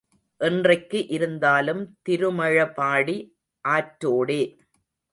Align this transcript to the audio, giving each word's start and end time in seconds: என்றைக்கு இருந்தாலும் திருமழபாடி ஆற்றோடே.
என்றைக்கு 0.41 0.99
இருந்தாலும் 1.07 1.83
திருமழபாடி 2.01 3.17
ஆற்றோடே. 3.65 4.41